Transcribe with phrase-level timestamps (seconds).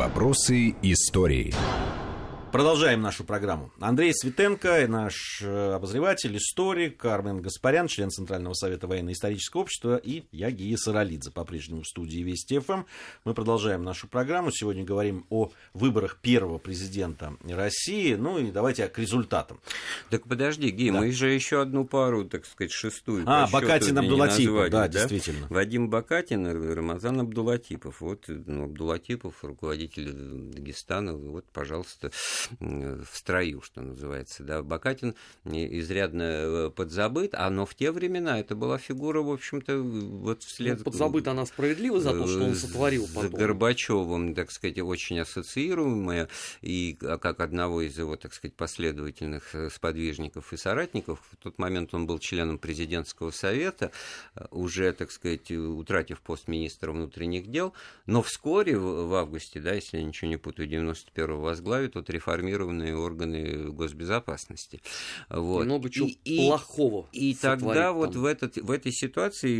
[0.00, 1.52] Вопросы истории.
[2.52, 3.70] Продолжаем нашу программу.
[3.78, 10.50] Андрей Светенко, наш э, обозреватель, историк, Армен Гаспарян, член Центрального совета военно-исторического общества, и я,
[10.50, 12.82] Гия Саралидзе, по-прежнему в студии Вести ФМ.
[13.24, 14.50] Мы продолжаем нашу программу.
[14.50, 18.14] Сегодня говорим о выборах первого президента России.
[18.14, 19.60] Ну и давайте к результатам.
[20.08, 20.98] Так подожди, Гия, да.
[20.98, 23.22] мы же еще одну пару, так сказать, шестую.
[23.26, 25.46] А, Бакатин Абдулатипов, да, да, действительно.
[25.50, 28.00] Вадим Бакатин и Рамазан Абдулатипов.
[28.00, 30.10] Вот ну, Абдулатипов, руководитель
[30.52, 32.10] Дагестана, вот, пожалуйста,
[32.58, 34.42] в строю, что называется.
[34.42, 34.62] Да.
[34.62, 40.42] Бакатин изрядно э, подзабыт, а но в те времена это была фигура, в общем-то, вот
[40.42, 40.78] вслед...
[40.78, 43.30] Ну, подзабыт она справедливо за то, что он сотворил потом.
[43.32, 46.28] Горбачевым, так сказать, очень ассоциируемая,
[46.62, 51.58] и а как одного из его, так сказать, последовательных э, сподвижников и соратников, в тот
[51.58, 53.92] момент он был членом президентского совета,
[54.34, 57.74] э, уже, так сказать, утратив пост министра внутренних дел,
[58.06, 62.96] но вскоре, в августе, да, если я ничего не путаю, 91-го возглавит вот реформ реформированные
[62.96, 64.82] органы госбезопасности.
[65.28, 65.64] Вот.
[65.64, 67.08] Много чего и, плохого.
[67.12, 67.96] И, и тогда там.
[67.96, 69.58] вот в, этот, в этой ситуации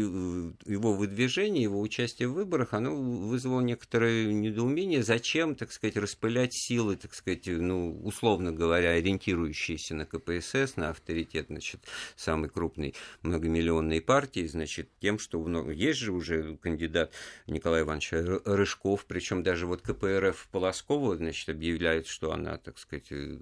[0.71, 6.97] его выдвижение, его участие в выборах, оно вызвало некоторое недоумение, зачем, так сказать, распылять силы,
[6.97, 11.81] так сказать, ну, условно говоря, ориентирующиеся на КПСС, на авторитет, значит,
[12.17, 17.13] самой крупной многомиллионной партии, значит, тем, что ну, есть же уже кандидат
[17.47, 18.13] Николай Иванович
[18.45, 23.39] Рыжков, причем даже вот КПРФ Полоскова, значит, объявляют, что она так сказать, э,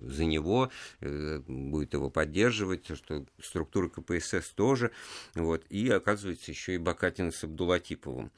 [0.00, 0.70] за него,
[1.00, 4.90] э, будет его поддерживать, что структура КПСС тоже,
[5.34, 8.30] вот, и оказывается еще и Бакатин с Абдулатиповым.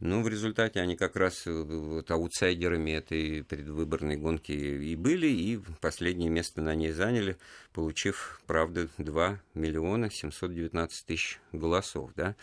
[0.00, 5.60] Ну, в результате они как раз э, вот, аутсайдерами этой предвыборной гонки и были, и
[5.80, 7.36] последнее место на ней заняли,
[7.78, 12.34] получив, правда, 2 миллиона 719 тысяч голосов, да,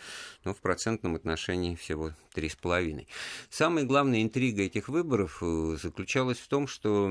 [0.44, 3.06] но в процентном отношении всего 3,5.
[3.50, 5.42] Самая главная интрига этих выборов
[5.78, 7.04] заключалась в том, что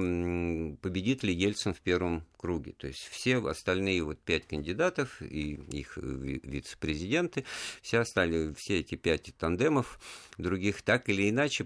[0.82, 2.74] победит ли Ельцин в первом круге.
[2.76, 7.46] То есть все остальные вот пять кандидатов и их вице-президенты,
[7.84, 10.00] все остальные, все эти пять тандемов
[10.40, 11.66] других так или иначе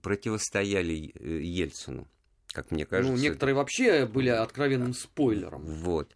[0.00, 2.06] противостояли э, Ельцину,
[2.62, 3.12] как мне кажется.
[3.12, 3.58] Ну, некоторые это...
[3.58, 5.62] вообще были откровенным спойлером.
[5.62, 6.14] Вот.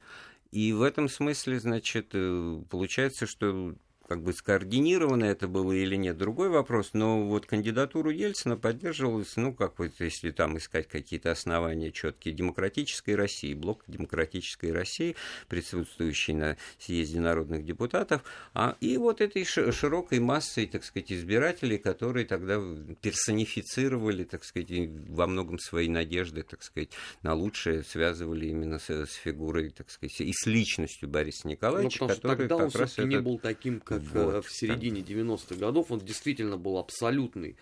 [0.50, 3.74] И в этом смысле, значит, э, получается, что
[4.12, 9.54] как бы скоординировано это было или нет, другой вопрос, но вот кандидатуру Ельцина поддерживалась, ну,
[9.54, 15.16] как вот, если там искать какие-то основания четкие, демократической России, блок демократической России,
[15.48, 18.22] присутствующий на съезде народных депутатов,
[18.52, 22.60] а, и вот этой широкой массой, так сказать, избирателей, которые тогда
[23.00, 24.68] персонифицировали, так сказать,
[25.08, 26.90] во многом свои надежды, так сказать,
[27.22, 32.08] на лучшее связывали именно с, с фигурой, так сказать, и с личностью Бориса Николаевича, ну,
[32.08, 34.34] который тогда как он раз не был таким, как вот.
[34.34, 37.56] Э, в середине 90-х годов, он действительно был абсолютный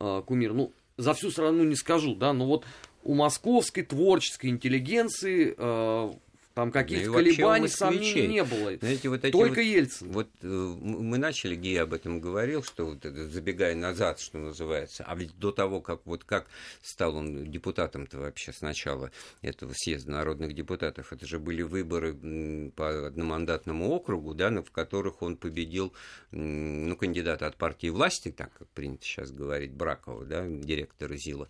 [0.00, 0.52] э, кумир.
[0.52, 2.64] Ну, за всю страну не скажу, да, но вот
[3.02, 6.12] у московской творческой интеллигенции э,
[6.54, 8.76] там каких-то да колебаний, сомнений не было.
[8.76, 10.12] Знаете, вот эти Только вот, Ельцин.
[10.12, 15.16] Вот э, мы начали, Гей об этом говорил, что вот, забегая назад, что называется, а
[15.16, 16.46] ведь до того, как вот как
[16.80, 19.10] стал он депутатом-то вообще сначала
[19.42, 25.36] этого съезда народных депутатов, это же были выборы по одномандатному округу, да, в которых он
[25.36, 25.92] победил,
[26.30, 31.48] ну, кандидата от партии власти, так как принято сейчас говорить, Бракова, да, директора ЗИЛа,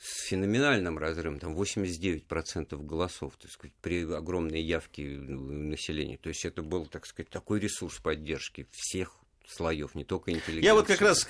[0.00, 6.16] с феноменальным разрывом, там 89% голосов, так сказать, при огромной явке населения.
[6.16, 9.20] То есть это был, так сказать, такой ресурс поддержки всех
[9.54, 10.64] слоев, не только интеллигенции.
[10.64, 11.26] Я вот как раз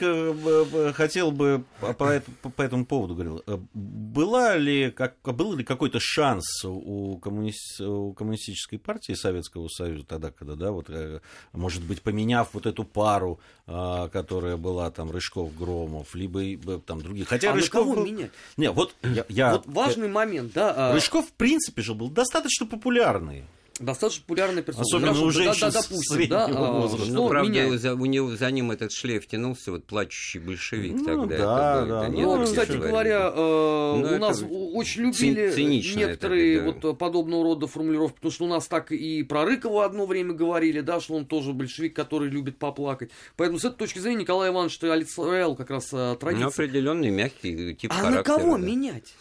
[0.95, 3.43] хотел бы по, по этому поводу говорил.
[3.47, 10.05] Э, была ли, как, был ли какой-то шанс у, коммуни, у коммунистической партии Советского Союза
[10.07, 11.21] тогда, когда, да, вот, э,
[11.53, 17.25] может быть, поменяв вот эту пару, а, которая была там Рыжков-Громов, либо там другие.
[17.25, 18.05] Хотя а Рыжков кого был...
[18.05, 18.31] менять?
[18.57, 19.53] Не, вот я, я...
[19.53, 20.91] Вот важный момент, да.
[20.91, 23.45] А Рыжков, в принципе, же был достаточно популярный
[23.81, 24.83] достаточно популярная персона.
[24.83, 27.13] Особенно Хорошо, у женщин да, да, допустим, да, возраста.
[27.13, 31.39] Ну, правда, за, у него, за ним этот шлейф тянулся, вот плачущий большевик ну, тогда.
[31.39, 32.07] Да, это, да.
[32.07, 35.53] Это ну, кстати говоря, э, у нас очень любили
[35.97, 36.89] некоторые это, да.
[36.89, 40.81] вот подобного рода формулировки, потому что у нас так и про Рыкова одно время говорили,
[40.81, 43.11] да, что он тоже большевик, который любит поплакать.
[43.37, 46.45] Поэтому с этой точки зрения Николай Иванович что олицетворял как раз э, традицию.
[46.45, 48.35] Ну, определенный мягкий тип а характера.
[48.35, 48.65] А на кого да.
[48.65, 49.15] менять?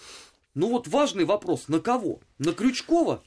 [0.56, 2.20] Ну вот важный вопрос, на кого?
[2.38, 3.24] На Крючкова?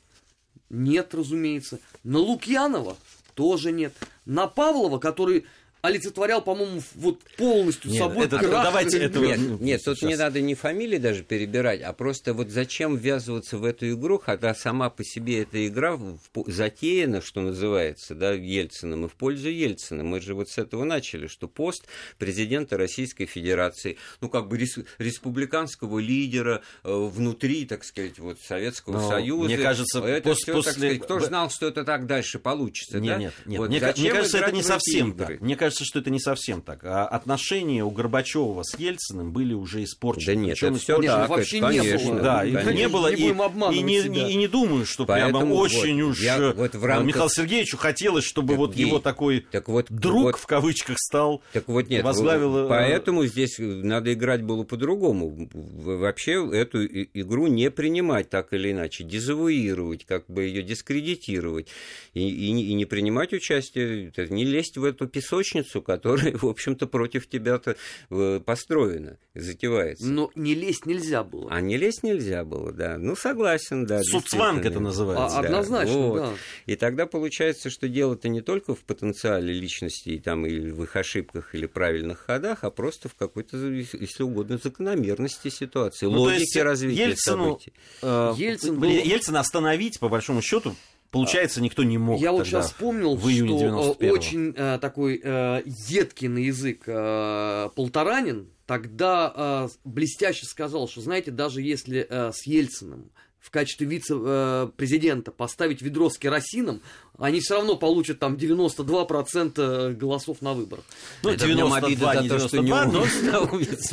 [0.72, 1.80] Нет, разумеется.
[2.02, 2.96] На Лукьянова
[3.34, 3.94] тоже нет.
[4.24, 5.44] На Павлова, который
[5.82, 8.64] олицетворял, по-моему, вот полностью нет, собой это, крах.
[8.64, 12.96] Давайте это нет, нет, тут не надо ни фамилии даже перебирать, а просто вот зачем
[12.96, 15.98] ввязываться в эту игру, когда сама по себе эта игра
[16.46, 20.04] затеяна, что называется, да, Ельциным, и в пользу Ельцина.
[20.04, 21.86] Мы же вот с этого начали, что пост
[22.16, 24.56] президента Российской Федерации, ну, как бы
[24.98, 29.46] республиканского лидера э, внутри, так сказать, вот Советского Но, Союза.
[29.46, 30.62] Мне кажется, это пос- все, после...
[30.62, 33.18] так сказать, кто знал, что это так дальше получится, нет, да?
[33.18, 35.40] Нет, нет, вот мне, мне кажется, это не совсем так.
[35.40, 36.84] Мне кажется, что это не совсем так.
[36.84, 40.26] А отношения у Горбачева с Ельциным были уже испорчены.
[40.26, 42.20] Да нет, это все так, вообще это, конечно, не было.
[42.20, 43.14] Да, и не было.
[43.14, 46.38] Не и, и, не, и, и не думаю, что Поэтому прямо вот очень уж я,
[46.38, 47.06] э, вот в рамках...
[47.06, 51.42] Михаилу Сергеевичу хотелось, чтобы так вот его такой так вот, друг вот, в кавычках стал,
[51.52, 52.66] так вот нет, возглавил...
[52.66, 55.48] Э, поэтому здесь надо играть было по-другому.
[55.52, 61.68] Вообще эту игру не принимать так или иначе, дезавуировать, как бы ее дискредитировать
[62.14, 67.28] и, и, и не принимать участие, не лезть в эту песочницу, которая, в общем-то, против
[67.28, 67.76] тебя-то
[68.10, 70.06] э, построена, затевается.
[70.06, 71.50] Но не лезть нельзя было.
[71.50, 72.98] А не лезть нельзя было, да.
[72.98, 74.02] Ну, согласен, да.
[74.02, 75.38] Суцванг это называется.
[75.38, 76.16] А, однозначно, вот.
[76.18, 76.32] да.
[76.66, 80.96] И тогда получается, что дело-то не только в потенциале личности, и там, или в их
[80.96, 87.08] ошибках, или правильных ходах, а просто в какой-то, если угодно, закономерности ситуации, ну, логике развития
[87.08, 87.72] Ельцину, событий.
[88.02, 88.88] Э, Ельцин был...
[88.88, 90.74] Ельцина остановить, по большому счету,
[91.12, 92.18] Получается, никто не мог.
[92.18, 97.68] Я вот сейчас вспомнил, в что э, очень э, такой э, едкий на язык э,
[97.76, 103.10] Полторанин тогда э, блестяще сказал, что, знаете, даже если э, с Ельциным
[103.42, 106.80] в качестве вице-президента поставить ведро с керосином,
[107.18, 110.84] они все равно получат там 92% голосов на выборах.
[111.22, 113.04] Ну, Это 92, не 92, но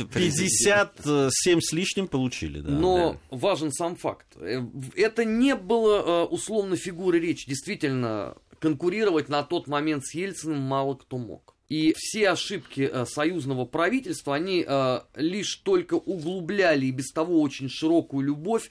[0.06, 2.60] 57 с лишним получили.
[2.60, 2.70] Да.
[2.70, 3.36] Но да.
[3.36, 4.26] важен сам факт.
[4.36, 4.62] Э,
[4.94, 7.48] это не было э, условно фигуры речи.
[7.48, 11.56] Действительно, конкурировать на тот момент с Ельциным мало кто мог.
[11.68, 17.68] И все ошибки э, союзного правительства, они э, лишь только углубляли и без того очень
[17.68, 18.70] широкую любовь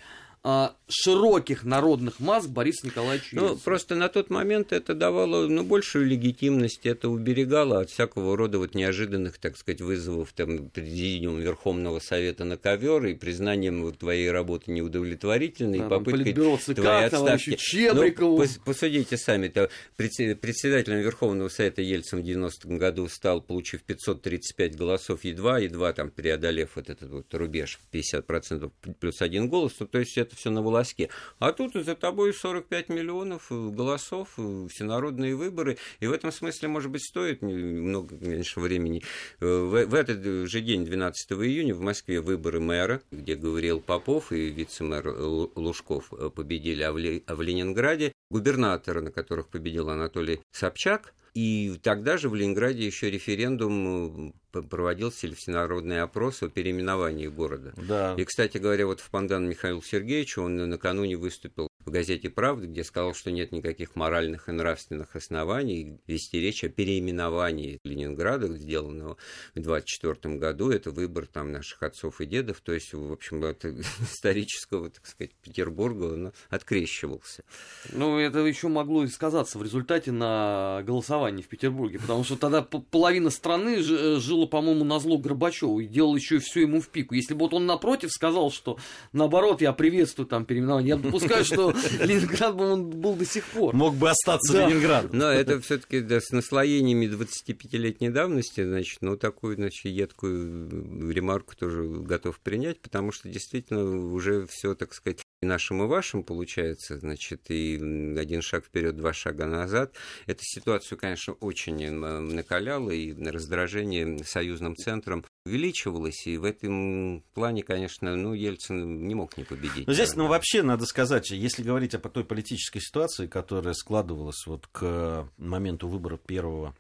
[0.87, 6.85] широких народных масс Борису Николаевичу Ну, просто на тот момент это давало ну, большую легитимность,
[6.85, 12.57] это уберегало от всякого рода вот неожиданных, так сказать, вызовов там, президиум Верховного Совета на
[12.57, 17.55] ковер и признанием вот, твоей работы неудовлетворительной, да, и попыткой твоей отставки.
[17.55, 18.41] Чебрикову.
[18.41, 25.23] Ну, посудите сами, то председателем Верховного Совета Ельцин в 90-м году стал, получив 535 голосов,
[25.23, 30.17] едва, едва там преодолев вот этот вот рубеж 50% плюс один голос, ну, то есть
[30.17, 31.09] это это все на волоске.
[31.39, 35.77] А тут за тобой 45 миллионов э, голосов, э, всенародные выборы.
[35.99, 39.01] И в этом смысле, может быть, стоит много меньше времени.
[39.39, 44.31] Э, в, в этот же день, 12 июня, в Москве выборы мэра, где говорил Попов
[44.31, 45.09] и вице-мэр
[45.55, 46.91] Лужков победили, а
[47.35, 54.33] в Ленинграде губернатора, на которых победил Анатолий Собчак, и тогда же в Ленинграде еще референдум
[54.51, 57.71] проводился ли всенародный опрос о переименовании города.
[57.77, 58.13] Да.
[58.17, 62.83] И, кстати говоря, вот в Пандан Михаил Сергеевич, он накануне выступил в газете «Правда», где
[62.83, 69.17] сказал, что нет никаких моральных и нравственных оснований вести речь о переименовании Ленинграда, сделанного
[69.55, 70.69] в 1924 году.
[70.69, 73.65] Это выбор там наших отцов и дедов, то есть, в общем, от
[74.01, 77.43] исторического, так сказать, Петербурга он открещивался.
[77.91, 82.61] Ну, это еще могло и сказаться в результате на голосовании в Петербурге, потому что тогда
[82.61, 87.15] половина страны жила, по-моему, на зло Горбачеву и делал еще все ему в пику.
[87.15, 88.77] Если бы вот он напротив сказал, что
[89.11, 93.75] наоборот, я приветствую там переименование, я допускаю, что Ленинград бы он был до сих пор.
[93.75, 94.67] Мог бы остаться да.
[94.67, 95.11] Ленинградом.
[95.13, 101.83] Но это все-таки да, с наслоениями 25-летней давности, значит, ну, такую, значит, едкую ремарку тоже
[101.83, 107.49] готов принять, потому что действительно уже все, так сказать, и нашим, и вашим получается, значит,
[107.49, 107.75] и
[108.17, 109.93] один шаг вперед, два шага назад.
[110.25, 118.15] Эта ситуацию, конечно, очень накаляла, и раздражение союзным центром увеличивалось, и в этом плане, конечно,
[118.15, 119.87] ну, Ельцин не мог не победить.
[119.87, 124.67] Но здесь, ну, вообще, надо сказать, если говорить о той политической ситуации, которая складывалась вот
[124.67, 126.75] к моменту выбора первого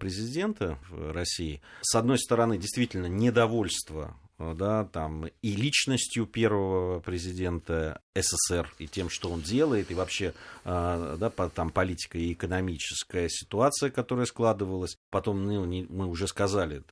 [0.00, 8.72] президента в России, с одной стороны, действительно, недовольство да, там, и личностью первого президента СССР,
[8.78, 14.26] и тем, что он делает, и вообще, а, да, там, политика и экономическая ситуация, которая
[14.26, 14.96] складывалась.
[15.10, 16.82] Потом, ну, не, мы уже сказали,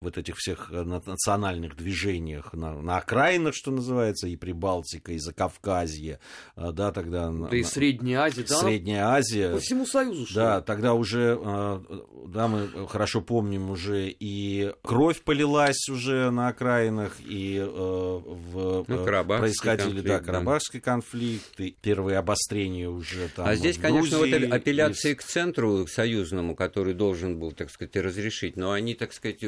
[0.00, 6.20] вот этих всех э, национальных движениях на, на окраинах, что называется, и Прибалтика, и Закавказье,
[6.56, 7.30] э, да, тогда...
[7.30, 8.58] Да и Средняя Азия, да?
[8.58, 9.52] Средняя Азия.
[9.52, 11.80] По всему Союзу, что Да, тогда уже, э,
[12.28, 16.52] да, мы хорошо помним уже и кровь полилась уже на
[16.88, 20.84] окраинах, и в, ну, происходили, конфликт, да, Карабахский да.
[20.84, 25.14] конфликт, и первые обострения уже там А здесь, конечно, вот апелляции и...
[25.14, 29.40] к центру, к союзному, который должен был, так сказать, разрешить, но они, так сказать,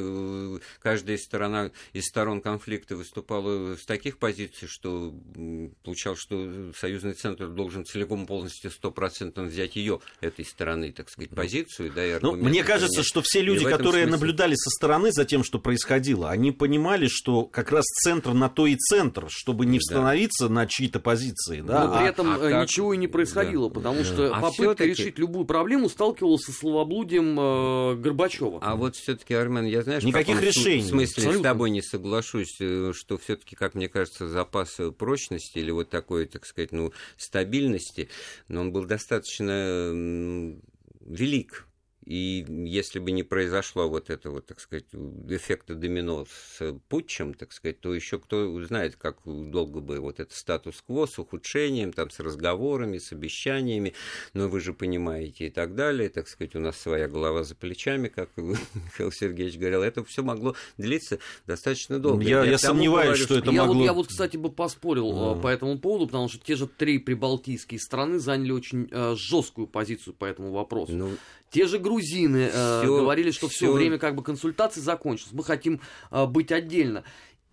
[0.80, 5.14] каждая сторона из сторон конфликта выступала с таких позиций, что
[5.82, 11.92] получал, что союзный центр должен целиком полностью стопроцентно взять ее этой стороны, так сказать, позицию.
[11.94, 14.10] Да, и ну, мне кажется, что все люди, которые смысле...
[14.10, 18.66] наблюдали со стороны за тем, что происходило, они понимали, что как раз центр на то
[18.66, 20.54] и центр, чтобы не становиться да.
[20.54, 21.60] на чьи-то позиции.
[21.60, 21.86] Да?
[21.86, 23.74] Но при этом а, а ничего и не происходило, да.
[23.74, 28.58] потому что а попытка решить любую проблему сталкивалась со словоблудием э, Горбачева.
[28.62, 30.82] А вот все-таки, Армен, я знаешь, никаких решений.
[30.82, 31.40] В смысле, Абсолютно.
[31.40, 36.26] с тобой не соглашусь, э, что все-таки, как мне кажется, запас прочности или вот такой,
[36.26, 38.08] так сказать, ну, стабильности,
[38.48, 39.90] но он был достаточно
[41.00, 41.66] велик
[42.04, 44.86] и если бы не произошло вот этого, так сказать,
[45.28, 50.34] эффекта домино с путчем, так сказать, то еще кто знает, как долго бы вот этот
[50.34, 53.94] статус-кво с ухудшением, там, с разговорами, с обещаниями,
[54.32, 58.08] но вы же понимаете и так далее, так сказать, у нас своя голова за плечами,
[58.08, 62.22] как Михаил Сергеевич говорил, это все могло длиться достаточно долго.
[62.22, 63.74] Я, я, я сомневаюсь, говорю, что это я могло...
[63.74, 65.42] Вот, я вот, кстати, бы поспорил mm.
[65.42, 70.14] по этому поводу, потому что те же три прибалтийские страны заняли очень э, жесткую позицию
[70.14, 70.92] по этому вопросу.
[70.92, 71.10] Ну,
[71.50, 75.80] те же грузины э, говорили, что все время как бы консультации закончились, мы хотим
[76.10, 77.04] э, быть отдельно.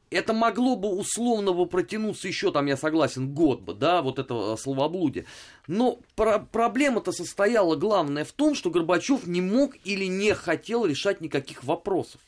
[0.09, 4.53] Это могло бы условно бы протянуться еще, там, я согласен, год бы, да, вот этого
[4.53, 5.25] э, словоблудия.
[5.67, 11.19] Но про- проблема-то состояла главная в том, что Горбачев не мог или не хотел решать
[11.19, 12.21] никаких вопросов.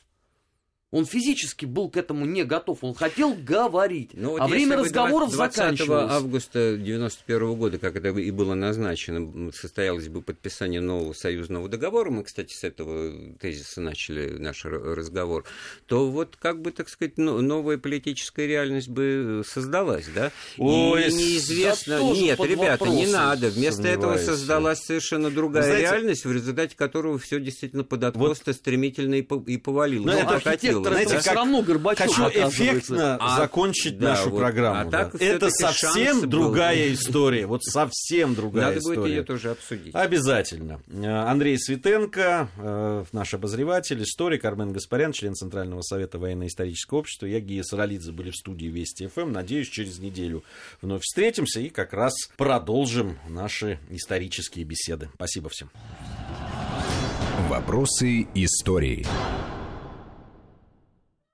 [0.92, 5.30] Он физически был к этому не готов, он хотел говорить, Но вот а время разговоров
[5.32, 6.10] 20 заканчивалось.
[6.10, 12.24] августа 91 года, как это и было назначено, состоялось бы подписание нового союзного договора, мы,
[12.24, 15.44] кстати, с этого тезиса начали наш разговор,
[15.86, 20.32] то вот как бы, так сказать, новая политическая реальность бы создалась, да?
[20.58, 21.98] Ой, и неизвестно...
[21.98, 23.50] Да Нет, ребята, не надо.
[23.50, 28.56] Вместо этого создалась совершенно другая Знаете, реальность, в результате которого все действительно под откос вот,
[28.56, 30.06] стремительно и, и повалилось.
[30.06, 30.90] Но это хотел было.
[30.90, 34.88] Знаете, как, все равно Горбачев, хочу эффектно а, закончить да, нашу вот, программу.
[34.88, 36.94] А так Это совсем другая был.
[36.94, 37.46] история.
[37.46, 39.00] Вот совсем другая Надо история.
[39.00, 39.94] будет ее тоже обсудить.
[39.94, 40.80] Обязательно.
[40.90, 47.26] Андрей Светенко, э, наш обозреватель, историк, Армен Гаспарян, член Центрального совета военно-исторического общества.
[47.26, 49.32] Я, Гия Саралидзе, были в студии Вести ФМ.
[49.32, 50.44] Надеюсь, через неделю
[50.82, 55.10] вновь встретимся и как раз продолжим наши исторические беседы.
[55.14, 55.70] Спасибо всем.
[57.48, 59.06] Вопросы истории.